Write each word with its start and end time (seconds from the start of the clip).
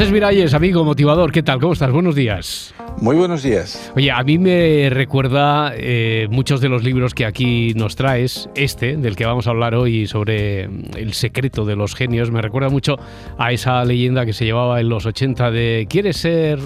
Francés 0.00 0.14
Miralles, 0.14 0.54
amigo 0.54 0.82
motivador, 0.82 1.30
¿qué 1.30 1.42
tal? 1.42 1.60
¿Cómo 1.60 1.74
estás? 1.74 1.92
Buenos 1.92 2.14
días. 2.14 2.72
Muy 3.02 3.16
buenos 3.16 3.42
días. 3.42 3.92
Oye, 3.94 4.10
a 4.10 4.22
mí 4.22 4.38
me 4.38 4.88
recuerda 4.88 5.74
eh, 5.76 6.26
muchos 6.30 6.62
de 6.62 6.70
los 6.70 6.82
libros 6.82 7.12
que 7.12 7.26
aquí 7.26 7.74
nos 7.74 7.96
traes, 7.96 8.48
este, 8.54 8.96
del 8.96 9.14
que 9.14 9.26
vamos 9.26 9.46
a 9.46 9.50
hablar 9.50 9.74
hoy 9.74 10.06
sobre 10.06 10.70
el 10.96 11.12
secreto 11.12 11.66
de 11.66 11.76
los 11.76 11.94
genios, 11.94 12.30
me 12.30 12.40
recuerda 12.40 12.70
mucho 12.70 12.96
a 13.36 13.52
esa 13.52 13.84
leyenda 13.84 14.24
que 14.24 14.32
se 14.32 14.46
llevaba 14.46 14.80
en 14.80 14.88
los 14.88 15.04
80 15.04 15.50
de 15.50 15.86
¿quieres 15.86 16.16
ser 16.16 16.60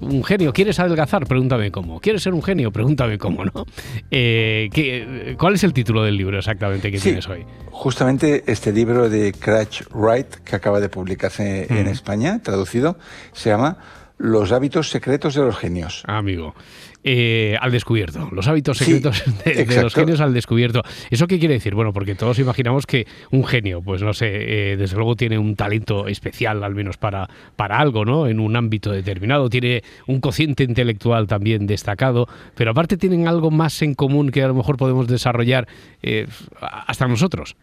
un 0.00 0.24
genio, 0.24 0.52
¿quieres 0.52 0.78
adelgazar? 0.80 1.26
Pregúntame 1.26 1.70
cómo. 1.70 2.00
¿Quieres 2.00 2.22
ser 2.22 2.34
un 2.34 2.42
genio? 2.42 2.70
Pregúntame 2.70 3.18
cómo, 3.18 3.44
¿no? 3.44 3.66
Eh, 4.10 5.36
¿Cuál 5.38 5.54
es 5.54 5.64
el 5.64 5.72
título 5.72 6.02
del 6.02 6.16
libro 6.16 6.38
exactamente 6.38 6.90
que 6.90 6.98
tienes 6.98 7.28
hoy? 7.28 7.44
Justamente 7.70 8.44
este 8.46 8.72
libro 8.72 9.08
de 9.08 9.32
Cratch 9.32 9.82
Wright, 9.92 10.36
que 10.44 10.56
acaba 10.56 10.80
de 10.80 10.88
publicarse 10.88 11.66
en 11.70 11.86
España, 11.86 12.40
traducido, 12.42 12.98
se 13.32 13.50
llama 13.50 13.78
Los 14.18 14.52
hábitos 14.52 14.90
secretos 14.90 15.34
de 15.34 15.42
los 15.42 15.56
genios. 15.56 16.02
Ah, 16.06 16.18
amigo. 16.18 16.54
Eh, 17.02 17.56
al 17.58 17.72
descubierto, 17.72 18.28
los 18.30 18.46
hábitos 18.46 18.76
secretos 18.76 19.22
de, 19.44 19.82
los 19.82 19.94
genios 19.94 20.20
al 20.20 20.34
descubierto. 20.34 20.82
¿Eso 21.08 21.26
qué 21.26 21.38
quiere 21.38 21.54
decir? 21.54 21.74
Bueno, 21.74 21.94
porque 21.94 22.14
todos 22.14 22.38
imaginamos 22.38 22.84
que 22.84 23.06
un 23.30 23.46
genio, 23.46 23.80
pues 23.80 24.02
no 24.02 24.12
sé, 24.12 24.26
eh, 24.72 24.76
desde 24.76 24.96
luego 24.96 25.16
tiene 25.16 25.38
un 25.38 25.56
talento 25.56 26.08
especial, 26.08 26.62
al 26.62 26.74
menos 26.74 26.98
para, 26.98 27.26
para 27.56 27.78
algo, 27.78 28.04
¿no? 28.04 28.26
En 28.26 28.38
un 28.38 28.54
ámbito 28.54 28.90
determinado, 28.90 29.48
tiene 29.48 29.82
un 30.06 30.20
cociente 30.20 30.62
intelectual 30.62 31.26
también 31.26 31.66
destacado, 31.66 32.28
pero 32.54 32.72
aparte 32.72 32.98
tienen 32.98 33.28
algo 33.28 33.50
más 33.50 33.80
en 33.80 33.94
común 33.94 34.30
que 34.30 34.42
a 34.42 34.48
lo 34.48 34.54
mejor 34.54 34.76
podemos 34.76 35.08
desarrollar 35.08 35.66
eh, 36.02 36.26
hasta 36.60 37.08
nosotros. 37.08 37.56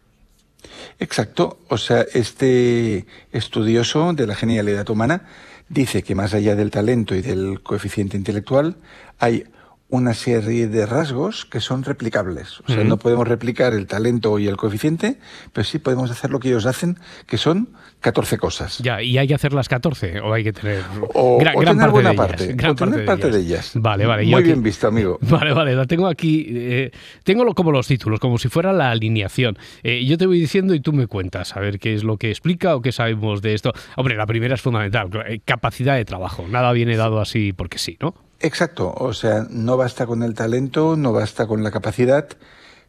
Exacto, 0.98 1.60
o 1.68 1.78
sea, 1.78 2.04
este 2.12 3.06
estudioso 3.30 4.12
de 4.14 4.26
la 4.26 4.34
genialidad 4.34 4.90
humana 4.90 5.22
dice 5.68 6.02
que 6.02 6.14
más 6.14 6.34
allá 6.34 6.54
del 6.54 6.70
talento 6.70 7.14
y 7.14 7.22
del 7.22 7.60
coeficiente 7.62 8.16
intelectual, 8.16 8.76
hay 9.18 9.44
una 9.90 10.12
serie 10.12 10.68
de 10.68 10.84
rasgos 10.84 11.46
que 11.46 11.60
son 11.60 11.82
replicables. 11.82 12.60
O 12.60 12.64
sea, 12.66 12.84
no 12.84 12.98
podemos 12.98 13.26
replicar 13.26 13.72
el 13.72 13.86
talento 13.86 14.38
y 14.38 14.46
el 14.46 14.58
coeficiente, 14.58 15.18
pero 15.54 15.64
sí 15.64 15.78
podemos 15.78 16.10
hacer 16.10 16.30
lo 16.30 16.40
que 16.40 16.48
ellos 16.48 16.66
hacen, 16.66 16.98
que 17.26 17.38
son 17.38 17.70
14 18.00 18.36
cosas. 18.36 18.78
Ya, 18.78 19.02
¿y 19.02 19.16
hay 19.16 19.26
que 19.26 19.34
hacer 19.34 19.54
las 19.54 19.66
14 19.68 20.20
o 20.20 20.34
hay 20.34 20.44
que 20.44 20.52
tener 20.52 20.82
o, 21.14 21.38
gran, 21.38 21.54
parte 21.78 21.90
buena 21.90 22.10
de 22.10 22.16
parte, 22.16 22.44
ellas? 22.44 22.56
Gran 22.56 22.76
parte, 22.76 23.30
de, 23.30 23.40
ellas. 23.40 23.72
Vale, 23.76 24.04
vale. 24.04 24.26
Muy 24.26 24.42
bien 24.42 24.62
visto, 24.62 24.86
amigo. 24.88 25.18
Vale, 25.28 25.52
vale, 25.52 25.74
la 25.74 25.86
tengo 25.86 26.06
aquí. 26.06 26.46
Eh, 26.48 26.90
tengo 27.22 27.54
como 27.54 27.70
los 27.70 27.86
títulos, 27.86 28.18
como 28.18 28.38
si 28.38 28.48
fuera 28.48 28.72
la 28.72 28.90
alineación. 28.90 29.56
Eh, 29.82 30.04
yo 30.04 30.18
te 30.18 30.26
voy 30.26 30.40
diciendo 30.40 30.74
y 30.74 30.80
tú 30.80 30.92
me 30.92 31.06
cuentas 31.06 31.56
a 31.56 31.60
ver 31.60 31.78
qué 31.78 31.94
es 31.94 32.02
lo 32.02 32.16
que 32.16 32.30
explica 32.30 32.74
o 32.74 32.82
qué 32.82 32.92
sabemos 32.92 33.40
de 33.40 33.54
esto. 33.54 33.72
Hombre, 33.96 34.16
la 34.16 34.26
primera 34.26 34.54
es 34.54 34.60
fundamental, 34.60 35.08
eh, 35.26 35.40
capacidad 35.44 35.96
de 35.96 36.04
trabajo. 36.04 36.46
Nada 36.48 36.72
viene 36.72 36.96
dado 36.96 37.20
así 37.20 37.52
porque 37.52 37.78
sí, 37.78 37.96
¿no? 38.00 38.27
Exacto, 38.40 38.94
o 38.96 39.12
sea, 39.12 39.46
no 39.50 39.76
basta 39.76 40.06
con 40.06 40.22
el 40.22 40.34
talento, 40.34 40.96
no 40.96 41.12
basta 41.12 41.46
con 41.46 41.64
la 41.64 41.72
capacidad, 41.72 42.28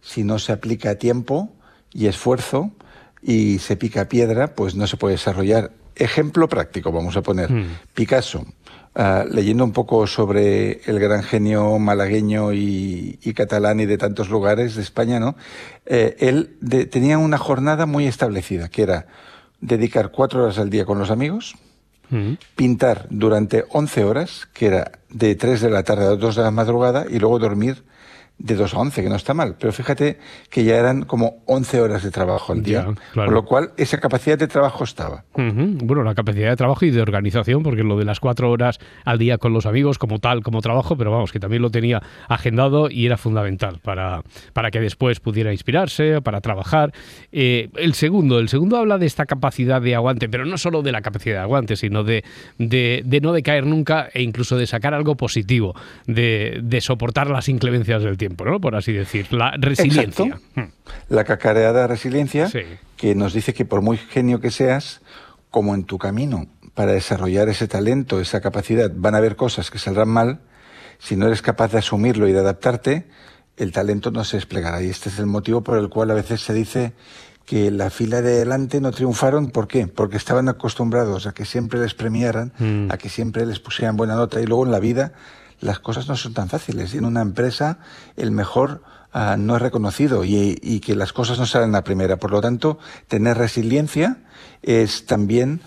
si 0.02 0.23
no 0.23 0.38
se 0.38 0.52
aplica 0.52 0.95
tiempo 0.95 1.50
y 1.92 2.05
esfuerzo 2.05 2.72
y 3.22 3.58
se 3.59 3.75
pica 3.75 4.08
piedra, 4.08 4.53
pues 4.53 4.75
no 4.75 4.86
se 4.86 4.97
puede 4.97 5.16
desarrollar. 5.16 5.72
Ejemplo 5.95 6.47
práctico, 6.47 6.92
vamos 6.92 7.17
a 7.17 7.22
poner. 7.22 7.52
Hmm. 7.52 7.80
Picasso, 7.94 8.45
ah, 8.95 9.25
leyendo 9.30 9.64
un 9.64 9.73
poco 9.73 10.05
sobre 10.08 10.81
el 10.86 11.00
gran 11.00 11.23
genio 11.23 11.77
malagueño 11.80 12.53
y, 12.53 13.17
catalán 13.36 13.80
y 13.80 13.86
de 13.86 13.97
tantos 13.97 14.30
lugares 14.30 14.75
de 14.75 14.83
España, 14.83 15.20
¿no? 15.20 15.36
Eh, 15.86 16.16
él 16.20 16.58
tenía 16.89 17.17
una 17.17 17.38
jornada 17.38 17.86
muy 17.86 18.05
establecida, 18.05 18.70
que 18.70 18.83
era 18.83 19.08
dedicar 19.61 20.11
cuatro 20.11 20.43
horas 20.43 20.59
al 20.59 20.70
día 20.70 20.86
con 20.86 20.99
los 20.99 21.11
amigos, 21.11 21.55
pintar 22.55 23.08
durante 23.09 23.65
11 23.70 24.03
horas, 24.03 24.47
que 24.53 24.67
era 24.67 24.92
de 25.09 25.36
3 25.36 25.61
de 25.61 25.70
la 25.70 25.83
tarde 25.83 26.05
a 26.05 26.15
2 26.15 26.36
de 26.36 26.43
la 26.43 26.52
madrugada, 26.52 27.05
y 27.09 27.20
luego 27.20 27.39
dormir 27.39 27.83
de 28.39 28.55
2 28.55 28.73
a 28.73 28.80
11, 28.80 29.04
que 29.04 29.10
no 29.10 29.16
está 29.16 29.33
mal. 29.33 29.55
Pero 29.60 29.72
fíjate 29.73 30.17
que 30.50 30.64
ya 30.64 30.77
eran 30.77 31.04
como 31.04 31.44
11 31.45 31.82
horas 31.82 32.04
de 32.04 32.10
trabajo 32.11 32.54
al 32.54 32.64
día. 32.64 32.88
Con 33.14 33.33
lo 33.33 33.45
cual, 33.45 33.72
esa 33.77 34.00
capacidad 34.00 34.38
de 34.38 34.48
trabajo 34.48 34.83
estaba. 34.83 35.26
Bueno, 35.36 36.04
la 36.04 36.16
capacidad 36.16 36.50
de 36.50 36.55
trabajo 36.55 36.86
y 36.86 36.92
de 36.92 37.02
organización, 37.02 37.64
porque 37.64 37.83
lo 37.83 37.98
de 37.98 38.05
las 38.05 38.20
4 38.20 38.50
horas 38.50 38.80
al 39.05 39.20
día 39.20 39.38
con 39.38 39.54
los 39.54 39.66
amigos, 39.66 39.98
como 39.98 40.20
tal, 40.20 40.42
como 40.42 40.61
trabajo, 40.61 40.98
pero 40.98 41.11
vamos, 41.11 41.32
que 41.32 41.39
también 41.39 41.61
lo 41.61 41.70
tenía 41.70 42.02
agendado 42.27 42.89
y 42.89 43.05
era 43.05 43.17
fundamental 43.17 43.80
para, 43.83 44.23
para 44.54 44.71
que 44.71 44.80
después 44.80 45.20
pudiera 45.20 45.52
inspirarse, 45.52 46.21
para 46.21 46.39
trabajar. 46.39 46.94
Eh, 47.32 47.70
el 47.76 47.94
segundo, 47.94 48.39
el 48.39 48.48
segundo 48.48 48.77
habla 48.77 48.98
de 48.98 49.06
esta 49.06 49.26
capacidad 49.26 49.82
de 49.82 49.95
aguante, 49.95 50.30
pero 50.30 50.45
no 50.45 50.58
solo 50.58 50.82
de 50.82 50.94
la 50.94 51.02
capacidad 51.02 51.36
de 51.36 51.42
aguante, 51.42 51.76
sino 51.76 52.04
de, 52.04 52.23
de, 52.58 53.04
de 53.06 53.21
no 53.21 53.33
decaer 53.33 53.66
nunca 53.66 54.10
e 54.14 54.21
incluso 54.21 54.56
de 54.56 54.66
sacar 54.66 54.94
algo 54.94 55.16
positivo, 55.16 55.76
de, 56.08 56.60
de 56.64 56.82
soportar 56.82 57.30
las 57.30 57.50
inclemencias 57.50 58.02
del 58.02 58.17
tiempo. 58.17 58.28
Por 58.35 58.75
así 58.75 58.93
decir, 58.93 59.31
la 59.33 59.53
resiliencia. 59.57 60.39
Hmm. 60.55 60.71
La 61.09 61.23
cacareada 61.23 61.87
resiliencia 61.87 62.49
que 62.97 63.15
nos 63.15 63.33
dice 63.33 63.53
que 63.53 63.65
por 63.65 63.81
muy 63.81 63.97
genio 63.97 64.39
que 64.39 64.51
seas, 64.51 65.01
como 65.51 65.75
en 65.75 65.83
tu 65.83 65.97
camino 65.97 66.47
para 66.73 66.93
desarrollar 66.93 67.49
ese 67.49 67.67
talento, 67.67 68.19
esa 68.21 68.41
capacidad, 68.41 68.91
van 68.93 69.15
a 69.15 69.17
haber 69.17 69.35
cosas 69.35 69.69
que 69.69 69.79
saldrán 69.79 70.09
mal, 70.09 70.39
si 70.97 71.15
no 71.15 71.27
eres 71.27 71.41
capaz 71.41 71.71
de 71.71 71.79
asumirlo 71.79 72.27
y 72.27 72.33
de 72.33 72.39
adaptarte, 72.39 73.07
el 73.57 73.71
talento 73.71 74.11
no 74.11 74.23
se 74.23 74.37
desplegará. 74.37 74.81
Y 74.81 74.89
este 74.89 75.09
es 75.09 75.19
el 75.19 75.25
motivo 75.25 75.61
por 75.61 75.77
el 75.77 75.89
cual 75.89 76.11
a 76.11 76.13
veces 76.13 76.41
se 76.41 76.53
dice 76.53 76.93
que 77.45 77.71
la 77.71 77.89
fila 77.89 78.21
de 78.21 78.37
delante 78.37 78.79
no 78.79 78.91
triunfaron. 78.91 79.49
¿Por 79.49 79.67
qué? 79.67 79.87
Porque 79.87 80.17
estaban 80.17 80.49
acostumbrados 80.49 81.25
a 81.25 81.33
que 81.33 81.45
siempre 81.45 81.79
les 81.79 81.95
premiaran, 81.95 82.53
hmm. 82.59 82.91
a 82.91 82.97
que 82.97 83.09
siempre 83.09 83.45
les 83.45 83.59
pusieran 83.59 83.97
buena 83.97 84.15
nota 84.15 84.39
y 84.39 84.45
luego 84.45 84.65
en 84.65 84.71
la 84.71 84.79
vida 84.79 85.13
las 85.61 85.80
cosas 85.80 86.08
no 86.08 86.15
son 86.15 86.33
tan 86.33 86.49
fáciles. 86.49 86.93
En 86.93 87.05
una 87.05 87.21
empresa 87.21 87.80
el 88.17 88.31
mejor 88.31 88.81
ah, 89.11 89.36
no 89.37 89.55
es 89.55 89.61
reconocido 89.61 90.23
y, 90.23 90.80
que 90.83 90.95
las 90.95 91.14
cosas 91.14 91.39
no 91.39 91.45
salen 91.45 91.75
a 91.75 91.83
primera. 91.83 92.17
Por 92.17 92.31
lo 92.31 92.42
tanto, 92.42 92.80
tener 93.08 93.37
resiliencia 93.37 94.17
es 94.61 95.05
también 95.05 95.61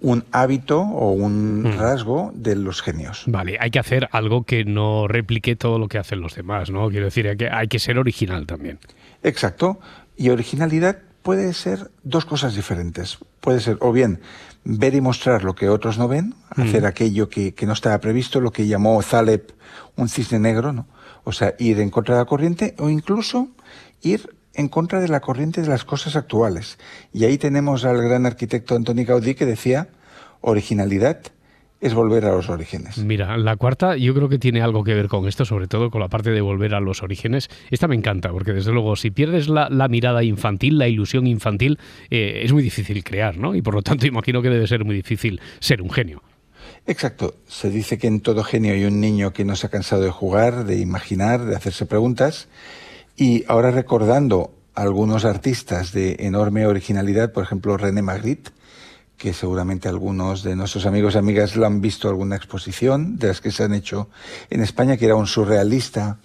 un 0.00 0.24
hábito 0.32 0.80
o 0.80 1.12
un 1.12 1.62
mm. 1.62 1.78
rasgo 1.78 2.30
de 2.34 2.56
los 2.56 2.82
genios. 2.82 3.24
Vale, 3.26 3.56
hay 3.58 3.70
que 3.70 3.78
hacer 3.78 4.08
algo 4.12 4.44
que 4.44 4.64
no 4.64 5.08
replique 5.08 5.56
todo 5.56 5.78
lo 5.78 5.88
que 5.88 5.98
hacen 5.98 6.20
los 6.20 6.34
demás, 6.34 6.70
¿no? 6.70 6.90
Quiero 6.90 7.06
decir, 7.06 7.28
hay 7.28 7.36
que, 7.36 7.48
hay 7.48 7.68
que 7.68 7.78
ser 7.78 7.98
original 7.98 8.46
también. 8.46 8.78
Exacto. 9.22 9.80
Y 10.16 10.28
originalidad 10.28 10.98
puede 11.22 11.54
ser 11.54 11.90
dos 12.02 12.26
cosas 12.26 12.54
diferentes. 12.54 13.18
Puede 13.40 13.60
ser 13.60 13.78
o 13.80 13.92
bien 13.92 14.20
ver 14.64 14.94
y 14.94 15.00
mostrar 15.00 15.44
lo 15.44 15.54
que 15.54 15.68
otros 15.68 15.98
no 15.98 16.08
ven, 16.08 16.34
hacer 16.50 16.86
aquello 16.86 17.28
que, 17.28 17.54
que, 17.54 17.66
no 17.66 17.72
estaba 17.72 17.98
previsto, 17.98 18.40
lo 18.40 18.50
que 18.50 18.66
llamó 18.66 19.00
Zaleb 19.02 19.52
un 19.96 20.08
cisne 20.08 20.38
negro, 20.38 20.72
¿no? 20.72 20.86
O 21.24 21.32
sea, 21.32 21.54
ir 21.58 21.80
en 21.80 21.90
contra 21.90 22.14
de 22.14 22.20
la 22.20 22.26
corriente 22.26 22.74
o 22.78 22.88
incluso 22.90 23.48
ir 24.02 24.34
en 24.54 24.68
contra 24.68 25.00
de 25.00 25.08
la 25.08 25.20
corriente 25.20 25.62
de 25.62 25.68
las 25.68 25.84
cosas 25.84 26.16
actuales. 26.16 26.78
Y 27.12 27.24
ahí 27.24 27.38
tenemos 27.38 27.84
al 27.84 28.00
gran 28.02 28.26
arquitecto 28.26 28.74
Antoni 28.76 29.04
Gaudí 29.04 29.34
que 29.34 29.46
decía 29.46 29.88
originalidad 30.40 31.20
es 31.84 31.92
volver 31.92 32.24
a 32.24 32.32
los 32.32 32.48
orígenes. 32.48 32.96
Mira, 32.96 33.36
la 33.36 33.56
cuarta 33.56 33.94
yo 33.98 34.14
creo 34.14 34.30
que 34.30 34.38
tiene 34.38 34.62
algo 34.62 34.82
que 34.84 34.94
ver 34.94 35.06
con 35.06 35.28
esto, 35.28 35.44
sobre 35.44 35.66
todo 35.66 35.90
con 35.90 36.00
la 36.00 36.08
parte 36.08 36.30
de 36.30 36.40
volver 36.40 36.74
a 36.74 36.80
los 36.80 37.02
orígenes. 37.02 37.50
Esta 37.70 37.86
me 37.88 37.94
encanta, 37.94 38.30
porque 38.30 38.54
desde 38.54 38.72
luego 38.72 38.96
si 38.96 39.10
pierdes 39.10 39.48
la, 39.48 39.68
mirada 39.90 40.24
infantil, 40.24 40.78
la 40.78 40.88
ilusión 40.88 41.26
infantil, 41.26 41.78
eh, 42.08 42.40
es 42.42 42.54
muy 42.54 42.62
difícil 42.62 43.04
crear, 43.04 43.36
¿no? 43.36 43.54
Y 43.54 43.60
por 43.60 43.74
lo 43.74 43.82
tanto 43.82 44.06
imagino 44.06 44.40
que 44.40 44.48
debe 44.48 44.66
ser 44.66 44.82
muy 44.82 44.96
difícil 44.96 45.42
ser 45.60 45.82
un 45.82 45.90
genio. 45.90 46.22
Exacto. 46.86 47.34
Se 47.46 47.68
dice 47.68 47.98
que 47.98 48.06
en 48.06 48.20
todo 48.20 48.42
genio 48.44 48.72
hay 48.72 48.86
un 48.86 48.98
niño 48.98 49.34
que 49.34 49.44
no 49.44 49.54
se 49.54 49.66
ha 49.66 49.70
cansado 49.70 50.00
de 50.00 50.10
jugar, 50.10 50.64
de 50.64 50.78
imaginar, 50.78 51.44
de 51.44 51.54
hacerse 51.54 51.84
preguntas. 51.84 52.48
Y 53.14 53.44
ahora 53.46 53.70
recordando 53.70 54.54
a 54.74 54.80
algunos 54.80 55.26
artistas 55.26 55.92
de 55.92 56.16
enorme 56.20 56.64
originalidad, 56.64 57.30
por 57.32 57.44
ejemplo 57.44 57.76
René 57.76 58.00
Magritte, 58.00 58.52
que 59.16 59.32
seguramente 59.32 59.88
algunos 59.88 60.42
de 60.42 60.56
nuestros 60.56 60.86
amigos 60.86 61.14
y 61.14 61.18
amigas 61.18 61.56
lo 61.56 61.66
han 61.66 61.80
visto 61.80 62.08
alguna 62.08 62.36
exposición 62.36 63.16
de 63.18 63.28
las 63.28 63.40
que 63.40 63.50
se 63.50 63.64
han 63.64 63.74
hecho 63.74 64.08
en 64.50 64.60
España, 64.60 64.96
que 64.96 65.06
era 65.06 65.14
un 65.14 65.26
surrealista, 65.26 66.18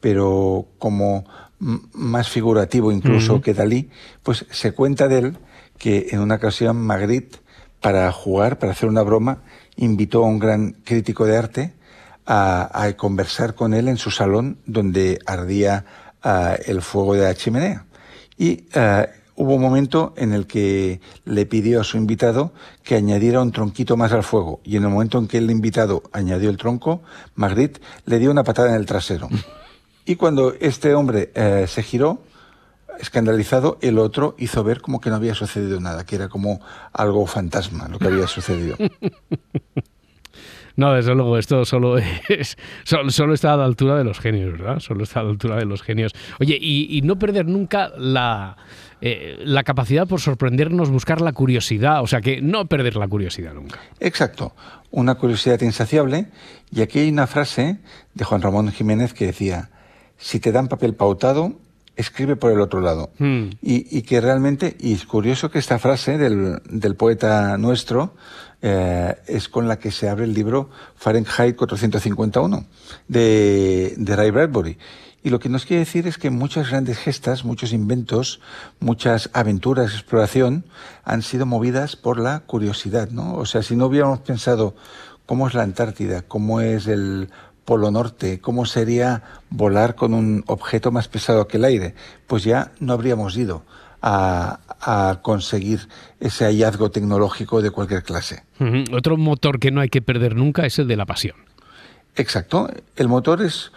pero 0.00 0.66
como 0.78 1.24
más 1.58 2.28
figurativo 2.28 2.92
incluso 2.92 3.40
que 3.40 3.54
Dalí, 3.54 3.90
pues 4.22 4.44
se 4.50 4.72
cuenta 4.72 5.08
de 5.08 5.18
él 5.18 5.38
que 5.78 6.08
en 6.10 6.20
una 6.20 6.36
ocasión 6.36 6.76
Magritte, 6.76 7.38
para 7.80 8.10
jugar, 8.12 8.58
para 8.58 8.72
hacer 8.72 8.88
una 8.88 9.02
broma, 9.02 9.42
invitó 9.76 10.24
a 10.24 10.28
un 10.28 10.38
gran 10.38 10.72
crítico 10.84 11.26
de 11.26 11.36
arte 11.36 11.74
a, 12.26 12.92
conversar 12.96 13.54
con 13.54 13.74
él 13.74 13.88
en 13.88 13.96
su 13.96 14.10
salón 14.10 14.58
donde 14.64 15.18
ardía 15.26 15.84
ah, 16.22 16.56
el 16.66 16.80
fuego 16.80 17.14
de 17.14 17.22
la 17.22 17.34
chimenea. 17.34 17.84
Y 18.38 18.66
ah, 18.74 19.06
hubo 19.36 19.54
un 19.54 19.62
momento 19.62 20.14
en 20.16 20.32
el 20.32 20.46
que 20.46 21.00
le 21.24 21.46
pidió 21.46 21.80
a 21.80 21.84
su 21.84 21.96
invitado 21.96 22.52
que 22.82 22.94
añadiera 22.94 23.42
un 23.42 23.52
tronquito 23.52 23.96
más 23.96 24.12
al 24.12 24.22
fuego 24.22 24.60
y 24.64 24.76
en 24.76 24.84
el 24.84 24.90
momento 24.90 25.18
en 25.18 25.26
que 25.26 25.38
el 25.38 25.50
invitado 25.50 26.02
añadió 26.12 26.50
el 26.50 26.56
tronco, 26.56 27.02
Magritte 27.34 27.80
le 28.06 28.18
dio 28.18 28.30
una 28.30 28.44
patada 28.44 28.70
en 28.70 28.76
el 28.76 28.86
trasero. 28.86 29.28
Y 30.06 30.16
cuando 30.16 30.52
este 30.60 30.92
hombre 30.92 31.30
eh, 31.34 31.64
se 31.66 31.82
giró, 31.82 32.18
escandalizado, 33.00 33.78
el 33.80 33.98
otro 33.98 34.34
hizo 34.38 34.62
ver 34.62 34.82
como 34.82 35.00
que 35.00 35.08
no 35.08 35.16
había 35.16 35.34
sucedido 35.34 35.80
nada, 35.80 36.04
que 36.04 36.16
era 36.16 36.28
como 36.28 36.60
algo 36.92 37.26
fantasma 37.26 37.88
lo 37.88 37.98
que 37.98 38.08
había 38.08 38.26
sucedido. 38.26 38.76
No, 40.76 40.92
desde 40.92 41.14
luego, 41.14 41.38
esto 41.38 41.64
solo 41.64 41.98
es 41.98 42.56
solo, 42.84 43.32
está 43.32 43.54
a 43.54 43.56
la 43.56 43.64
altura 43.64 43.96
de 43.96 44.04
los 44.04 44.18
genios, 44.18 44.52
¿verdad? 44.52 44.80
Solo 44.80 45.04
está 45.04 45.20
a 45.20 45.22
la 45.22 45.30
altura 45.30 45.56
de 45.56 45.66
los 45.66 45.82
genios. 45.82 46.12
Oye, 46.40 46.58
y, 46.60 47.00
no 47.02 47.16
perder 47.16 47.46
nunca 47.46 47.92
la, 47.96 48.56
eh, 49.06 49.36
la 49.44 49.64
capacidad 49.64 50.08
por 50.08 50.18
sorprendernos, 50.18 50.88
buscar 50.88 51.20
la 51.20 51.34
curiosidad, 51.34 52.00
o 52.00 52.06
sea 52.06 52.22
que 52.22 52.40
no 52.40 52.64
perder 52.64 52.96
la 52.96 53.06
curiosidad 53.06 53.52
nunca. 53.52 53.78
Exacto, 54.00 54.54
una 54.90 55.16
curiosidad 55.16 55.60
insaciable. 55.60 56.28
Y 56.70 56.80
aquí 56.80 57.00
hay 57.00 57.10
una 57.10 57.26
frase 57.26 57.80
de 58.14 58.24
Juan 58.24 58.40
Ramón 58.40 58.72
Jiménez 58.72 59.12
que 59.12 59.26
decía, 59.26 59.68
si 60.16 60.40
te 60.40 60.52
dan 60.52 60.68
papel 60.68 60.94
pautado, 60.94 61.52
escribe 61.96 62.36
por 62.36 62.50
el 62.50 62.62
otro 62.62 62.80
lado. 62.80 63.10
Hmm. 63.18 63.50
Y, 63.60 64.00
que 64.02 64.22
realmente, 64.22 64.74
y 64.80 64.94
es 64.94 65.04
curioso 65.04 65.50
que 65.50 65.58
esta 65.58 65.78
frase 65.78 66.16
del, 66.16 66.62
del 66.70 66.96
poeta 66.96 67.58
nuestro 67.58 68.14
eh, 68.62 69.14
es 69.26 69.50
con 69.50 69.68
la 69.68 69.78
que 69.78 69.90
se 69.90 70.08
abre 70.08 70.24
el 70.24 70.32
libro 70.32 70.70
Fahrenheit 70.96 71.56
451 71.56 72.64
de, 73.06 73.92
de 73.98 74.16
Ray 74.16 74.30
Bradbury. 74.30 74.78
Y 75.24 75.30
lo 75.30 75.40
que 75.40 75.48
nos 75.48 75.64
quiere 75.64 75.80
decir 75.80 76.06
es 76.06 76.18
que 76.18 76.28
muchas 76.28 76.68
grandes 76.68 76.98
gestas, 76.98 77.46
muchos 77.46 77.72
inventos, 77.72 78.40
muchas 78.78 79.30
aventuras, 79.32 79.94
exploración, 79.94 80.66
han 81.02 81.22
sido 81.22 81.46
movidas 81.46 81.96
por 81.96 82.20
la 82.20 82.40
curiosidad, 82.40 83.08
¿no? 83.08 83.34
O 83.34 83.46
sea, 83.46 83.62
si 83.62 83.74
no 83.74 83.86
hubiéramos 83.86 84.18
pensado 84.20 84.74
cómo 85.24 85.48
es 85.48 85.54
la 85.54 85.62
Antártida, 85.62 86.20
cómo 86.20 86.60
es 86.60 86.86
el 86.86 87.30
Polo 87.64 87.90
Norte, 87.90 88.38
cómo 88.40 88.66
sería 88.66 89.22
volar 89.48 89.94
con 89.94 90.12
un 90.12 90.44
objeto 90.46 90.92
más 90.92 91.08
pesado 91.08 91.48
que 91.48 91.56
el 91.56 91.64
aire, 91.64 91.94
pues 92.26 92.44
ya 92.44 92.72
no 92.78 92.92
habríamos 92.92 93.34
ido 93.38 93.62
a, 94.02 94.60
conseguir 95.22 95.88
ese 96.20 96.44
hallazgo 96.44 96.90
tecnológico 96.90 97.62
de 97.62 97.70
cualquier 97.70 98.02
clase. 98.02 98.42
Otro 98.92 99.16
motor 99.16 99.58
que 99.58 99.70
no 99.70 99.80
hay 99.80 99.88
que 99.88 100.02
perder 100.02 100.36
nunca 100.36 100.66
es 100.66 100.78
el 100.78 100.86
de 100.86 100.96
la 100.96 101.06
pasión. 101.06 101.36
Exacto. 102.16 102.68
El 102.96 103.08
motor 103.08 103.42
es, 103.42 103.72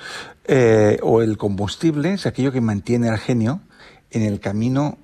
eh, 0.46 1.00
o 1.02 1.22
el 1.22 1.38
combustible, 1.38 2.14
es 2.14 2.26
aquello 2.26 2.52
que 2.52 2.62
mantiene 2.62 3.10
al 3.10 3.18
genio 3.18 3.62
en 4.12 4.24
el 4.24 4.40
camino 4.40 4.98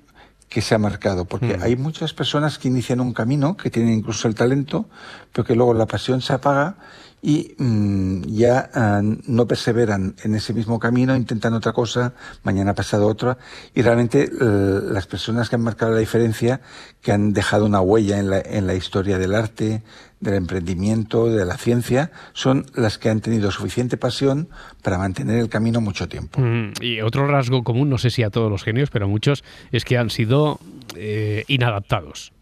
que 0.48 0.60
se 0.60 0.74
ha 0.74 0.78
marcado, 0.78 1.24
porque 1.24 1.58
hay 1.60 1.74
muchas 1.74 2.14
personas 2.14 2.58
que 2.58 2.68
inician 2.68 3.00
un 3.00 3.12
camino, 3.12 3.56
que 3.56 3.70
tienen 3.70 3.92
incluso 3.92 4.28
el 4.28 4.36
talento, 4.36 4.88
pero 5.32 5.44
que 5.44 5.56
luego 5.56 5.74
la 5.74 5.86
pasión 5.86 6.20
se 6.20 6.32
apaga 6.32 6.76
y 7.24 7.54
mm, 7.56 8.24
ya 8.26 8.68
ah, 8.74 9.00
no 9.02 9.46
perseveran 9.46 10.14
en 10.22 10.34
ese 10.34 10.52
mismo 10.52 10.78
camino, 10.78 11.16
intentan 11.16 11.54
otra 11.54 11.72
cosa, 11.72 12.12
mañana 12.42 12.72
ha 12.72 12.74
pasado 12.74 13.06
otra, 13.06 13.38
y 13.74 13.80
realmente 13.80 14.24
eh, 14.24 14.80
las 14.82 15.06
personas 15.06 15.48
que 15.48 15.56
han 15.56 15.62
marcado 15.62 15.92
la 15.92 16.00
diferencia, 16.00 16.60
que 17.00 17.12
han 17.12 17.32
dejado 17.32 17.64
una 17.64 17.80
huella 17.80 18.18
en 18.18 18.28
la, 18.28 18.40
en 18.40 18.66
la 18.66 18.74
historia 18.74 19.16
del 19.16 19.34
arte, 19.34 19.82
del 20.20 20.34
emprendimiento, 20.34 21.28
de 21.28 21.46
la 21.46 21.56
ciencia, 21.56 22.12
son 22.34 22.66
las 22.74 22.98
que 22.98 23.08
han 23.08 23.22
tenido 23.22 23.50
suficiente 23.50 23.96
pasión 23.96 24.50
para 24.82 24.98
mantener 24.98 25.38
el 25.38 25.48
camino 25.48 25.80
mucho 25.80 26.06
tiempo. 26.10 26.42
Mm, 26.42 26.72
y 26.82 27.00
otro 27.00 27.26
rasgo 27.26 27.64
común, 27.64 27.88
no 27.88 27.96
sé 27.96 28.10
si 28.10 28.22
a 28.22 28.28
todos 28.28 28.50
los 28.50 28.64
genios, 28.64 28.90
pero 28.90 29.06
a 29.06 29.08
muchos, 29.08 29.44
es 29.72 29.86
que 29.86 29.96
han 29.96 30.10
sido 30.10 30.60
eh, 30.94 31.44
inadaptados. 31.48 32.33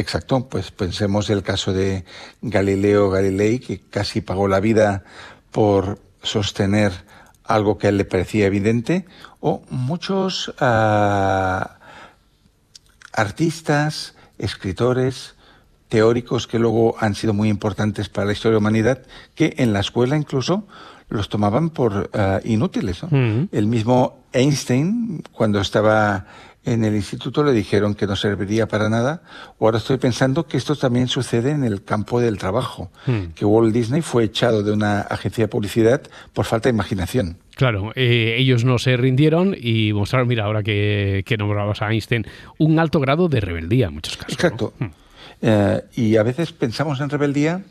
Exacto, 0.00 0.48
pues 0.48 0.70
pensemos 0.70 1.28
el 1.28 1.42
caso 1.42 1.74
de 1.74 2.06
Galileo 2.40 3.10
Galilei, 3.10 3.58
que 3.58 3.80
casi 3.80 4.22
pagó 4.22 4.48
la 4.48 4.58
vida 4.58 5.04
por 5.50 5.98
sostener 6.22 6.92
algo 7.44 7.76
que 7.76 7.86
a 7.86 7.90
él 7.90 7.98
le 7.98 8.06
parecía 8.06 8.46
evidente, 8.46 9.04
o 9.40 9.62
muchos 9.68 10.54
ah, 10.58 11.76
artistas, 13.12 14.14
escritores, 14.38 15.34
teóricos 15.90 16.46
que 16.46 16.58
luego 16.58 16.96
han 16.98 17.14
sido 17.14 17.34
muy 17.34 17.50
importantes 17.50 18.08
para 18.08 18.24
la 18.26 18.32
historia 18.32 18.52
de 18.52 18.54
la 18.54 18.60
humanidad, 18.60 19.02
que 19.34 19.52
en 19.58 19.74
la 19.74 19.80
escuela 19.80 20.16
incluso 20.16 20.66
los 21.10 21.28
tomaban 21.28 21.68
por 21.68 22.08
ah, 22.14 22.40
inútiles. 22.42 23.02
El 23.12 23.66
mismo 23.66 24.24
Einstein, 24.32 25.22
cuando 25.30 25.60
estaba 25.60 26.24
en 26.64 26.84
el 26.84 26.94
instituto 26.94 27.42
le 27.42 27.52
dijeron 27.52 27.94
que 27.94 28.06
no 28.06 28.16
serviría 28.16 28.68
para 28.68 28.88
nada. 28.88 29.22
Ahora 29.58 29.78
estoy 29.78 29.96
pensando 29.96 30.46
que 30.46 30.56
esto 30.56 30.76
también 30.76 31.08
sucede 31.08 31.52
en 31.52 31.64
el 31.64 31.84
campo 31.84 32.20
del 32.20 32.36
trabajo, 32.36 32.90
hmm. 33.06 33.32
que 33.34 33.44
Walt 33.44 33.72
Disney 33.72 34.02
fue 34.02 34.24
echado 34.24 34.62
de 34.62 34.72
una 34.72 35.00
agencia 35.00 35.44
de 35.44 35.48
publicidad 35.48 36.02
por 36.34 36.44
falta 36.44 36.68
de 36.68 36.74
imaginación. 36.74 37.38
Claro, 37.56 37.92
eh, 37.94 38.36
ellos 38.38 38.64
no 38.64 38.78
se 38.78 38.96
rindieron 38.96 39.56
y 39.58 39.92
mostraron, 39.92 40.28
mira, 40.28 40.44
ahora 40.44 40.62
que, 40.62 41.24
nombrabas 41.38 41.82
a 41.82 41.90
Einstein, 41.90 42.26
un 42.58 42.78
alto 42.78 43.00
grado 43.00 43.28
de 43.28 43.40
rebeldía 43.40 43.86
en 43.86 43.94
muchos 43.94 44.16
casos. 44.16 44.34
Exacto. 44.34 44.74
Hmm. 44.78 44.86
Eh, 45.42 45.82
y 45.94 46.16
a 46.16 46.22
veces 46.22 46.52
pensamos 46.52 47.00
en 47.00 47.08
rebeldía 47.08 47.62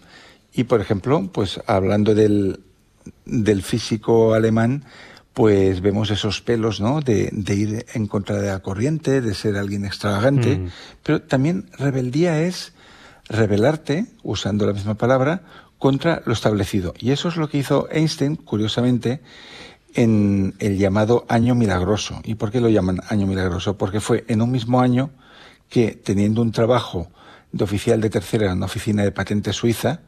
y, 0.53 0.63
por 0.63 0.81
ejemplo, 0.81 1.29
pues 1.31 1.61
hablando 1.67 2.15
del, 2.15 2.59
del 3.25 3.61
físico 3.61 4.33
alemán, 4.33 4.83
pues 5.33 5.81
vemos 5.81 6.11
esos 6.11 6.41
pelos, 6.41 6.81
¿no? 6.81 7.01
De, 7.01 7.31
ir 7.47 7.85
en 7.93 8.07
contra 8.07 8.41
de 8.41 8.49
la 8.49 8.59
corriente, 8.59 9.21
de 9.21 9.33
ser 9.33 9.57
alguien 9.57 9.85
extravagante. 9.85 10.57
Mm. 10.57 10.69
Pero 11.03 11.21
también 11.21 11.69
rebeldía 11.77 12.41
es 12.41 12.73
rebelarte, 13.27 14.07
usando 14.23 14.65
la 14.65 14.73
misma 14.73 14.95
palabra, 14.95 15.43
contra 15.77 16.21
lo 16.25 16.33
establecido. 16.33 16.93
Y 16.99 17.11
eso 17.11 17.29
es 17.29 17.37
lo 17.37 17.47
que 17.47 17.59
hizo 17.59 17.87
Einstein, 17.91 18.35
curiosamente, 18.35 19.21
en 19.93 20.55
el 20.59 20.77
llamado 20.77 21.25
Año 21.29 21.55
Milagroso. 21.55 22.21
¿Y 22.25 22.35
por 22.35 22.51
qué 22.51 22.59
lo 22.59 22.69
llaman 22.69 23.01
Año 23.07 23.27
Milagroso? 23.27 23.77
Porque 23.77 24.01
fue 24.01 24.25
en 24.27 24.41
un 24.41 24.51
mismo 24.51 24.81
año 24.81 25.11
que, 25.69 25.91
teniendo 25.91 26.41
un 26.41 26.51
trabajo 26.51 27.11
de 27.51 27.63
oficial 27.63 28.01
de 28.01 28.09
tercera 28.09 28.47
en 28.47 28.57
una 28.57 28.65
oficina 28.65 29.03
de 29.03 29.11
patentes 29.11 29.55
suiza, 29.55 30.01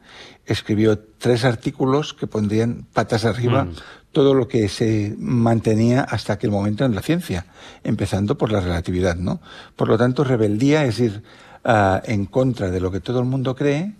escribió 0.46 0.98
tres 0.98 1.44
artículos 1.44 2.14
que 2.14 2.26
pondrían 2.26 2.86
patas 2.92 3.24
arriba 3.24 3.64
mm 3.64 3.74
todo 4.12 4.34
lo 4.34 4.46
que 4.46 4.68
se 4.68 5.14
mantenía 5.18 6.02
hasta 6.02 6.34
aquel 6.34 6.50
momento 6.50 6.84
en 6.84 6.94
la 6.94 7.02
ciencia, 7.02 7.46
empezando 7.82 8.38
por 8.38 8.52
la 8.52 8.60
relatividad, 8.60 9.16
¿no? 9.16 9.40
Por 9.74 9.88
lo 9.88 9.98
tanto, 9.98 10.22
rebeldía 10.22 10.84
es 10.84 11.00
ir 11.00 11.22
ah, 11.64 12.00
en 12.04 12.26
contra 12.26 12.70
de 12.70 12.80
lo 12.80 12.90
que 12.90 13.00
todo 13.00 13.18
el 13.20 13.24
mundo 13.24 13.56
cree 13.56 13.92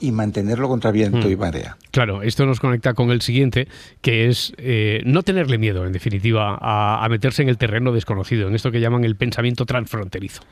y 0.00 0.12
mantenerlo 0.12 0.68
contra 0.68 0.90
viento 0.90 1.28
y 1.28 1.36
mm. 1.36 1.40
marea. 1.40 1.76
Claro, 1.90 2.22
esto 2.22 2.46
nos 2.46 2.60
conecta 2.60 2.94
con 2.94 3.10
el 3.10 3.20
siguiente, 3.20 3.68
que 4.00 4.28
es 4.28 4.52
eh, 4.56 5.02
no 5.04 5.22
tenerle 5.22 5.58
miedo, 5.58 5.86
en 5.86 5.92
definitiva, 5.92 6.58
a, 6.60 7.06
meterse 7.08 7.42
en 7.42 7.48
el 7.48 7.58
terreno 7.58 7.92
desconocido, 7.92 8.48
en 8.48 8.54
esto 8.54 8.70
que 8.70 8.80
llaman 8.80 9.04
el 9.04 9.16
pensamiento 9.16 9.66
transfronterizo. 9.66 10.42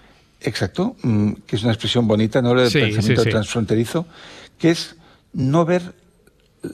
Exacto, 0.40 0.96
mm, 1.02 1.32
que 1.46 1.56
es 1.56 1.62
una 1.62 1.72
expresión 1.72 2.08
bonita, 2.08 2.42
¿no? 2.42 2.50
El 2.60 2.70
pensamiento 2.70 3.24
transfronterizo, 3.24 4.06
que 4.58 4.70
es 4.70 4.96
no 5.32 5.64
ver 5.64 5.94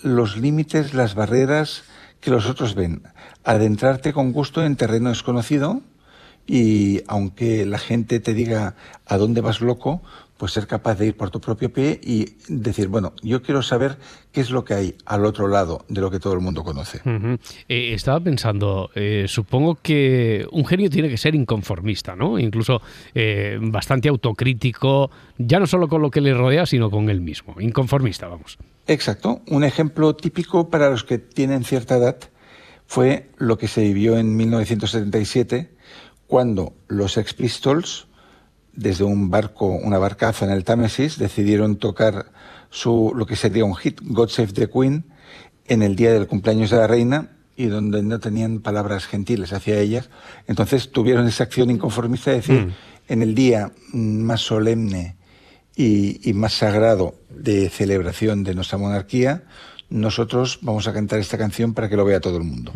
los 0.02 0.36
límites, 0.36 0.94
las 0.94 1.14
barreras, 1.14 1.84
que 2.22 2.30
los 2.30 2.48
otros 2.48 2.74
ven. 2.74 3.02
Adentrarte 3.44 4.14
con 4.14 4.32
gusto 4.32 4.64
en 4.64 4.76
terreno 4.76 5.10
desconocido 5.10 5.82
y 6.46 7.02
aunque 7.08 7.66
la 7.66 7.78
gente 7.78 8.20
te 8.20 8.32
diga 8.32 8.74
a 9.06 9.18
dónde 9.18 9.42
vas 9.42 9.60
loco, 9.60 10.02
pues 10.42 10.54
ser 10.54 10.66
capaz 10.66 10.96
de 10.96 11.06
ir 11.06 11.16
por 11.16 11.30
tu 11.30 11.40
propio 11.40 11.72
pie 11.72 12.00
y 12.02 12.34
decir, 12.48 12.88
bueno, 12.88 13.12
yo 13.22 13.42
quiero 13.42 13.62
saber 13.62 13.96
qué 14.32 14.40
es 14.40 14.50
lo 14.50 14.64
que 14.64 14.74
hay 14.74 14.96
al 15.06 15.24
otro 15.24 15.46
lado 15.46 15.84
de 15.88 16.00
lo 16.00 16.10
que 16.10 16.18
todo 16.18 16.32
el 16.32 16.40
mundo 16.40 16.64
conoce. 16.64 17.00
Eh, 17.68 17.94
estaba 17.94 18.18
pensando, 18.18 18.90
eh, 18.96 19.26
supongo 19.28 19.78
que 19.80 20.44
un 20.50 20.66
genio 20.66 20.90
tiene 20.90 21.08
que 21.08 21.16
ser 21.16 21.36
inconformista, 21.36 22.16
¿no? 22.16 22.40
Incluso 22.40 22.82
eh, 23.14 23.56
bastante 23.62 24.08
autocrítico, 24.08 25.12
ya 25.38 25.60
no 25.60 25.68
solo 25.68 25.86
con 25.86 26.02
lo 26.02 26.10
que 26.10 26.20
le 26.20 26.34
rodea, 26.34 26.66
sino 26.66 26.90
con 26.90 27.08
él 27.08 27.20
mismo. 27.20 27.54
Inconformista, 27.60 28.26
vamos. 28.26 28.58
Exacto. 28.88 29.42
Un 29.46 29.62
ejemplo 29.62 30.16
típico 30.16 30.70
para 30.70 30.90
los 30.90 31.04
que 31.04 31.18
tienen 31.18 31.62
cierta 31.62 31.98
edad 31.98 32.16
fue 32.88 33.30
lo 33.38 33.58
que 33.58 33.68
se 33.68 33.82
vivió 33.82 34.18
en 34.18 34.36
1977, 34.36 35.70
cuando 36.26 36.74
los 36.88 37.16
Ex 37.16 37.32
Pistols, 37.32 38.08
desde 38.74 39.04
un 39.04 39.30
barco, 39.30 39.66
una 39.66 39.98
barcaza 39.98 40.44
en 40.44 40.50
el 40.50 40.64
Támesis, 40.64 41.18
decidieron 41.18 41.76
tocar 41.76 42.32
su, 42.70 43.12
lo 43.14 43.26
que 43.26 43.36
sería 43.36 43.64
un 43.64 43.76
hit, 43.76 44.00
God 44.02 44.28
Save 44.28 44.52
the 44.52 44.68
Queen, 44.68 45.04
en 45.66 45.82
el 45.82 45.96
día 45.96 46.12
del 46.12 46.26
cumpleaños 46.26 46.70
de 46.70 46.76
la 46.76 46.86
reina 46.86 47.30
y 47.56 47.66
donde 47.66 48.02
no 48.02 48.18
tenían 48.18 48.60
palabras 48.60 49.06
gentiles 49.06 49.52
hacia 49.52 49.78
ellas. 49.78 50.10
Entonces 50.46 50.90
tuvieron 50.90 51.26
esa 51.26 51.44
acción 51.44 51.70
inconformista 51.70 52.30
de 52.30 52.36
decir, 52.36 52.66
mm. 52.66 52.72
en 53.08 53.22
el 53.22 53.34
día 53.34 53.72
más 53.92 54.40
solemne 54.40 55.16
y, 55.76 56.32
más 56.34 56.54
sagrado 56.54 57.14
de 57.30 57.68
celebración 57.68 58.44
de 58.44 58.54
nuestra 58.54 58.78
monarquía, 58.78 59.44
nosotros 59.92 60.58
vamos 60.62 60.88
a 60.88 60.92
cantar 60.92 61.18
esta 61.18 61.36
canción 61.38 61.74
para 61.74 61.88
que 61.88 61.96
lo 61.96 62.04
vea 62.04 62.20
todo 62.20 62.38
el 62.38 62.44
mundo. 62.44 62.72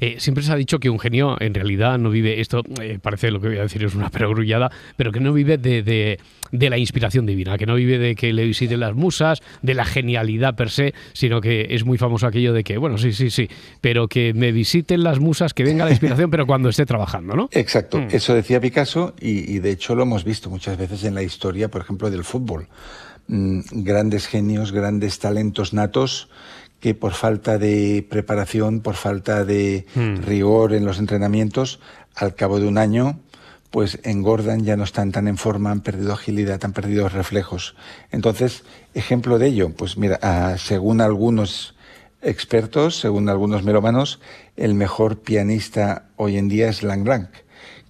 Eh, 0.00 0.16
siempre 0.18 0.44
se 0.44 0.52
ha 0.52 0.56
dicho 0.56 0.78
que 0.78 0.90
un 0.90 0.98
genio 0.98 1.36
en 1.40 1.54
realidad 1.54 1.98
no 1.98 2.10
vive, 2.10 2.40
esto 2.40 2.62
eh, 2.80 2.98
parece 3.00 3.30
lo 3.30 3.40
que 3.40 3.48
voy 3.48 3.58
a 3.58 3.62
decir 3.62 3.82
es 3.84 3.94
una 3.94 4.10
perogrullada, 4.10 4.70
pero 4.96 5.10
que 5.10 5.20
no 5.20 5.32
vive 5.32 5.56
de, 5.56 5.82
de, 5.82 6.70
la 6.70 6.78
inspiración 6.78 7.24
divina, 7.26 7.56
que 7.56 7.66
no 7.66 7.74
vive 7.74 7.98
de 7.98 8.14
que 8.14 8.32
le 8.32 8.44
visiten 8.44 8.80
las 8.80 8.94
musas, 8.94 9.40
de 9.62 9.74
la 9.74 9.84
genialidad 9.84 10.54
per 10.54 10.70
se, 10.70 10.94
sino 11.14 11.40
que 11.40 11.68
es 11.70 11.84
muy 11.84 11.96
famoso 11.96 12.26
aquello 12.26 12.52
de 12.52 12.62
que, 12.64 12.76
bueno, 12.76 12.98
sí, 12.98 13.12
sí, 13.12 13.30
sí, 13.30 13.48
pero 13.80 14.08
que 14.08 14.34
me 14.34 14.52
visiten 14.52 15.02
las 15.02 15.20
musas, 15.20 15.54
que 15.54 15.64
venga 15.64 15.84
la 15.84 15.90
inspiración, 15.90 16.30
pero 16.30 16.46
cuando 16.46 16.68
esté 16.68 16.84
trabajando, 16.84 17.34
¿no? 17.34 17.48
Exacto, 17.52 17.98
mm. 17.98 18.08
eso 18.12 18.34
decía 18.34 18.60
Picasso 18.60 19.14
y, 19.20 19.50
y 19.50 19.58
de 19.60 19.70
hecho 19.70 19.94
lo 19.94 20.02
hemos 20.02 20.24
visto 20.24 20.50
muchas 20.50 20.76
veces 20.76 21.04
en 21.04 21.14
la 21.14 21.22
historia, 21.22 21.68
por 21.68 21.80
ejemplo, 21.80 22.10
del 22.10 22.24
fútbol. 22.24 22.68
Mm, 23.28 23.60
grandes 23.84 24.26
genios, 24.26 24.72
grandes 24.72 25.18
talentos 25.18 25.74
natos 25.74 26.28
que 26.80 26.94
por 26.94 27.12
falta 27.12 27.58
de 27.58 28.06
preparación, 28.08 28.80
por 28.80 28.94
falta 28.94 29.44
de 29.44 29.86
hmm. 29.94 30.22
rigor 30.22 30.74
en 30.74 30.84
los 30.84 30.98
entrenamientos, 30.98 31.80
al 32.14 32.34
cabo 32.34 32.60
de 32.60 32.66
un 32.66 32.78
año, 32.78 33.18
pues 33.70 33.98
engordan, 34.02 34.64
ya 34.64 34.76
no 34.76 34.84
están 34.84 35.12
tan 35.12 35.28
en 35.28 35.36
forma, 35.36 35.70
han 35.70 35.82
perdido 35.82 36.12
agilidad, 36.12 36.64
han 36.64 36.72
perdido 36.72 37.08
reflejos. 37.08 37.74
Entonces, 38.10 38.64
ejemplo 38.94 39.38
de 39.38 39.48
ello, 39.48 39.70
pues 39.70 39.98
mira, 39.98 40.18
ah, 40.22 40.56
según 40.58 41.00
algunos 41.00 41.74
expertos, 42.22 42.98
según 42.98 43.28
algunos 43.28 43.62
melomanos, 43.62 44.20
el 44.56 44.74
mejor 44.74 45.20
pianista 45.20 46.06
hoy 46.16 46.38
en 46.38 46.48
día 46.48 46.68
es 46.68 46.82
Lang 46.82 47.06
Lang, 47.06 47.28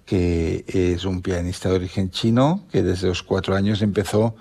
que 0.05 0.65
es 0.67 1.05
un 1.05 1.21
pianista 1.21 1.69
de 1.69 1.75
origen 1.75 2.11
chino 2.11 2.65
que 2.71 2.83
desde 2.83 3.07
los 3.07 3.23
cuatro 3.23 3.55
años 3.55 3.81
empezó 3.81 4.35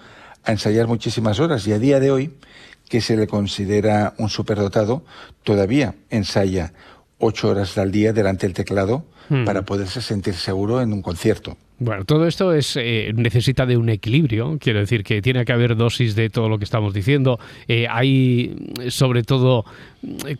a 0.44 0.52
ensayar 0.52 0.86
muchísimas 0.86 1.40
horas 1.40 1.66
y 1.66 1.72
a 1.72 1.78
día 1.78 2.00
de 2.00 2.10
hoy, 2.10 2.34
que 2.88 3.00
se 3.00 3.16
le 3.16 3.26
considera 3.26 4.14
un 4.18 4.28
superdotado, 4.28 5.02
todavía 5.42 5.95
ensaya 6.11 6.73
ocho 7.18 7.48
horas 7.48 7.76
al 7.78 7.90
día 7.90 8.12
delante 8.12 8.46
del 8.46 8.54
teclado 8.54 9.04
hmm. 9.28 9.44
para 9.44 9.62
poderse 9.62 10.00
sentir 10.00 10.34
seguro 10.34 10.80
en 10.80 10.92
un 10.92 11.02
concierto. 11.02 11.56
Bueno, 11.80 12.04
todo 12.04 12.26
esto 12.26 12.52
es 12.52 12.76
eh, 12.76 13.12
necesita 13.14 13.64
de 13.64 13.76
un 13.76 13.88
equilibrio, 13.88 14.58
quiero 14.60 14.80
decir 14.80 15.04
que 15.04 15.22
tiene 15.22 15.44
que 15.44 15.52
haber 15.52 15.76
dosis 15.76 16.16
de 16.16 16.28
todo 16.28 16.48
lo 16.48 16.58
que 16.58 16.64
estamos 16.64 16.92
diciendo. 16.92 17.38
Eh, 17.68 17.87
hay 17.88 18.56
sobre 18.88 19.22
todo 19.22 19.64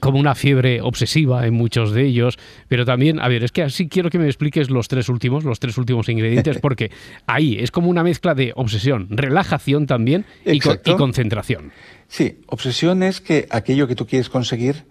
como 0.01 0.19
una 0.19 0.35
fiebre 0.35 0.81
obsesiva 0.81 1.47
en 1.47 1.55
muchos 1.55 1.93
de 1.93 2.07
ellos, 2.07 2.41
pero 2.67 2.85
también, 2.85 3.21
a 3.21 3.29
ver, 3.29 3.45
es 3.45 3.53
que 3.53 3.63
así 3.63 3.89
quiero 3.89 4.11
que 4.11 4.19
me 4.19 4.27
expliques 4.27 4.69
los 4.69 4.89
tres 4.89 5.09
últimos, 5.09 5.45
los 5.45 5.61
tres 5.61 5.79
últimos 5.79 6.09
ingredientes, 6.09 6.59
porque 6.61 6.91
ahí 7.27 7.57
es 7.61 7.71
como 7.71 7.89
una 7.89 8.03
mezcla 8.03 8.35
de 8.35 8.53
obsesión, 8.57 9.07
relajación 9.09 9.87
también 9.87 10.25
y, 10.45 10.59
concentración. 10.59 11.71
Sí, 12.09 12.41
obsesión 12.47 13.05
es 13.05 13.21
que 13.21 13.47
aquello 13.51 13.87
que 13.87 13.95
tú 13.95 14.07
quieres 14.07 14.29
conseguir 14.29 14.87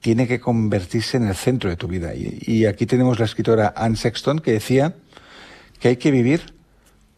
tiene 0.00 0.26
que 0.26 0.40
convertirse 0.40 1.16
en 1.16 1.28
el 1.28 1.34
centro 1.34 1.70
de 1.70 1.76
tu 1.76 1.86
vida. 1.88 2.12
y 2.14 2.64
aquí 2.64 2.86
tenemos 2.86 3.18
la 3.18 3.26
escritora 3.26 3.72
Anne 3.76 3.96
Sexton 3.96 4.38
que 4.38 4.52
decía 4.52 4.94
que 5.78 5.88
hay 5.88 5.96
que 5.96 6.10
vivir 6.10 6.54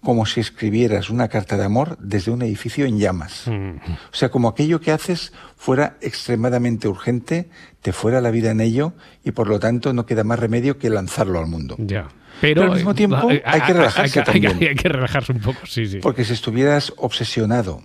como 0.03 0.27
si 0.27 0.41
escribieras 0.41 1.11
una 1.11 1.29
carta 1.29 1.57
de 1.57 1.65
amor 1.65 1.97
desde 2.01 2.33
un 2.33 2.43
edificio 2.43 2.87
en 2.87 2.99
llamas. 2.99 3.45
Mm. 3.47 3.77
O 4.13 4.15
sea, 4.15 4.31
como 4.31 4.49
aquello 4.49 4.81
que 4.81 4.91
haces 4.91 5.33
fuera 5.57 5.97
extremadamente 6.01 6.89
urgente, 6.89 7.49
te 7.83 7.93
fuera 7.93 8.21
la 8.21 8.33
vida 8.33 8.51
en 8.51 8.61
ello 8.61 8.95
y 9.25 9.31
por 9.31 9.47
lo 9.47 9.61
tanto 9.61 9.93
no 9.93 10.05
queda 10.05 10.25
más 10.25 10.41
remedio 10.41 10.77
que 10.77 10.91
lanzarlo 10.91 11.39
al 11.39 11.47
mundo. 11.47 11.77
Ya. 11.79 12.09
Pero, 12.41 12.65
al 12.65 12.73
mismo 12.73 12.95
tiempo 12.95 13.31
eh, 13.31 13.43
hay 13.45 13.61
que 13.61 13.73
relajarse 13.73 14.19
hay, 14.19 14.25
también. 14.25 14.59
Hay, 14.61 14.75
que 14.75 14.89
relajarse 14.89 15.33
un 15.33 15.41
poco, 15.41 15.61
sí, 15.67 15.87
sí. 15.87 15.99
Porque 16.01 16.25
si 16.25 16.33
estuvieras 16.33 16.93
obsesionado 16.97 17.81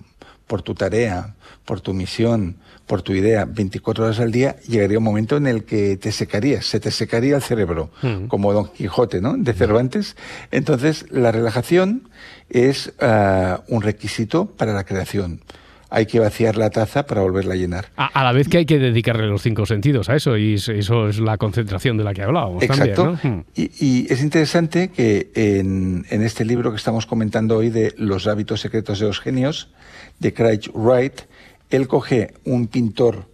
por 0.47 0.63
tu 0.63 0.73
tarea, 0.73 1.35
por 1.65 1.81
tu 1.81 1.93
misión, 1.93 2.57
por 2.87 3.01
tu 3.01 3.13
idea 3.13 3.45
24 3.45 4.05
horas 4.05 4.19
al 4.19 4.31
día, 4.31 4.55
llegaría 4.67 4.97
un 4.97 5.03
momento 5.03 5.37
en 5.37 5.45
el 5.45 5.65
que 5.65 5.97
te 5.97 6.11
secarías, 6.11 6.65
se 6.65 6.79
te 6.79 6.89
secaría 6.89 7.35
el 7.35 7.41
cerebro, 7.41 7.91
mm. 8.01 8.27
como 8.27 8.53
Don 8.53 8.69
Quijote, 8.71 9.21
¿no? 9.21 9.35
De 9.37 9.53
Cervantes. 9.53 10.15
Entonces, 10.51 11.05
la 11.11 11.31
relajación 11.31 12.09
es 12.49 12.93
ah, 13.01 13.61
un 13.67 13.81
requisito 13.81 14.45
para 14.45 14.73
la 14.73 14.85
creación. 14.85 15.41
Hay 15.89 16.05
que 16.05 16.19
vaciar 16.19 16.57
la 16.57 16.69
taza 16.69 17.05
para 17.05 17.21
volverla 17.21 17.53
a 17.53 17.57
llenar. 17.57 17.85
A, 17.95 18.23
la 18.23 18.33
vez 18.33 18.49
que 18.49 18.57
hay 18.57 18.65
que 18.65 18.77
dedicarle 18.77 19.25
los 19.27 19.41
cinco 19.41 19.65
sentidos 19.65 20.09
a 20.09 20.15
eso, 20.15 20.37
y 20.37 20.55
eso 20.55 21.07
es 21.07 21.19
la 21.19 21.37
concentración 21.37 21.97
de 21.97 22.03
la 22.03 22.13
que 22.13 22.23
hablábamos 22.23 22.61
Exacto. 22.63 23.17
Mm. 23.23 23.39
Y, 23.55 24.11
es 24.11 24.21
interesante 24.21 24.89
que 24.89 25.31
en, 25.33 26.05
en 26.09 26.23
este 26.23 26.43
libro 26.43 26.71
que 26.71 26.77
estamos 26.77 27.05
comentando 27.05 27.57
hoy 27.57 27.69
de 27.69 27.93
Los 27.97 28.27
hábitos 28.27 28.61
secretos 28.61 28.99
de 28.99 29.07
los 29.07 29.19
genios, 29.19 29.69
de 30.19 30.33
Craig 30.33 30.69
Wright, 30.73 31.21
él 31.69 31.87
coge 31.87 32.33
un 32.45 32.67
pintor 32.67 33.25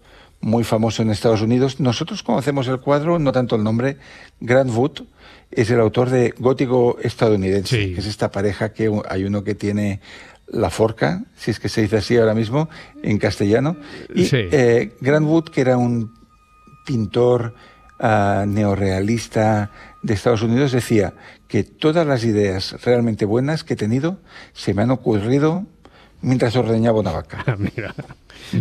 muy 0.44 0.64
famoso 0.64 1.02
en 1.02 1.10
Estados 1.10 1.42
Unidos. 1.42 1.80
Nosotros 1.80 2.22
conocemos 2.22 2.68
el 2.68 2.80
cuadro, 2.80 3.18
no 3.18 3.32
tanto 3.32 3.56
el 3.56 3.64
nombre. 3.64 3.98
Grant 4.42 4.72
Wood 4.72 5.04
es 5.52 5.70
el 5.72 5.80
autor 5.80 6.10
de 6.10 6.34
Gótico 6.38 6.98
estadounidense, 7.02 7.94
que 7.94 8.00
es 8.00 8.06
esta 8.06 8.30
pareja 8.32 8.74
que 8.74 8.92
hay 9.10 9.24
uno 9.24 9.44
que 9.44 9.56
tiene 9.56 10.02
la 10.48 10.70
forca, 10.70 11.24
si 11.36 11.52
es 11.52 11.60
que 11.60 11.70
se 11.70 11.82
dice 11.82 11.98
así 11.98 12.18
ahora 12.18 12.34
mismo, 12.34 12.70
en 13.02 13.18
castellano. 13.18 13.78
Y 14.14 14.28
eh, 14.34 14.94
Grant 15.00 15.26
Wood, 15.26 15.46
que 15.46 15.62
era 15.62 15.78
un 15.78 16.14
pintor 16.86 17.56
uh, 18.00 18.46
neorealista 18.46 19.72
de 20.02 20.14
Estados 20.14 20.42
Unidos, 20.42 20.74
decía 20.74 21.14
que 21.48 21.64
todas 21.64 22.06
las 22.06 22.26
ideas 22.26 22.76
realmente 22.84 23.26
buenas 23.26 23.64
que 23.64 23.76
he 23.76 23.78
tenido 23.78 24.20
se 24.54 24.74
me 24.74 24.82
han 24.82 24.92
ocurrido 24.92 25.66
mientras 26.22 26.56
ordeñaba 26.56 27.00
una 27.00 27.12
vaca. 27.12 27.56
Mira. 27.58 27.94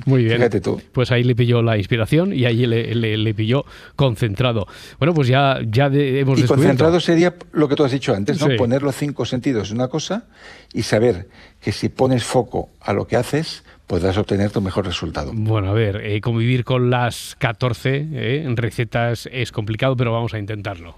Muy 0.07 0.25
bien. 0.25 0.37
Fíjate 0.37 0.61
tú. 0.61 0.81
Pues 0.93 1.11
ahí 1.11 1.25
le 1.25 1.35
pilló 1.35 1.63
la 1.63 1.77
inspiración 1.77 2.33
y 2.33 2.45
ahí 2.45 2.67
le, 2.67 3.35
pilló 3.35 3.65
concentrado. 3.97 4.67
Bueno, 4.99 5.15
pues 5.15 5.29
ya, 5.29 5.59
ya 5.67 5.87
hemos 5.87 6.39
Y 6.39 6.45
concentrado 6.45 7.01
sería 7.01 7.35
lo 7.53 7.69
que 7.69 7.77
tú 7.77 7.85
has 7.85 7.93
dicho 7.93 8.15
antes, 8.15 8.41
¿no? 8.41 8.49
Poner 8.57 8.83
los 8.83 8.97
cinco 8.97 9.25
sentidos 9.25 9.71
en 9.71 9.77
una 9.77 9.89
cosa 9.89 10.27
y 10.73 10.83
saber 10.83 11.29
que 11.61 11.73
si 11.73 11.89
pones 11.89 12.25
foco 12.25 12.71
a 12.81 12.93
lo 12.93 13.07
que 13.07 13.17
haces, 13.17 13.65
podrás 13.93 14.17
obtener 14.17 14.51
tu 14.51 14.63
mejor 14.63 14.87
resultado. 14.87 15.33
Bueno, 15.35 15.69
a 15.69 15.75
ver, 15.75 16.01
eh, 16.03 16.23
convivir 16.23 16.65
con 16.65 16.89
las 16.89 17.37
14 17.39 18.09
eh, 18.11 18.55
recetas 18.57 19.29
es 19.31 19.53
complicado, 19.53 19.95
pero 19.99 20.11
vamos 20.11 20.33
a 20.33 20.39
intentarlo. 20.39 20.97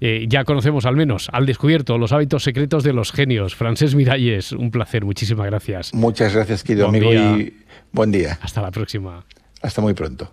Eh. 0.00 0.26
ya 0.28 0.42
conocemos 0.42 0.84
al 0.84 0.96
menos, 0.96 1.28
al 1.32 1.46
descubierto, 1.46 1.96
los 1.96 2.10
hábitos 2.10 2.42
secretos 2.42 2.82
de 2.82 2.92
los 2.92 3.12
genios. 3.12 3.54
Francés 3.54 3.94
Miralles, 3.94 4.50
un 4.50 4.72
placer, 4.72 5.04
muchísimas 5.04 5.46
gracias. 5.46 5.94
Muchas 5.94 6.34
gracias, 6.34 6.64
querido 6.64 6.88
amigo, 6.88 7.14
y 7.14 7.56
buen 7.92 8.10
día. 8.10 8.36
Hasta 8.42 8.62
la 8.62 8.72
próxima. 8.72 9.24
Hasta 9.62 9.80
muy 9.80 9.94
pronto. 9.94 10.26